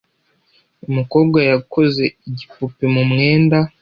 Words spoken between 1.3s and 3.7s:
yakoze igipupe mu mwenda.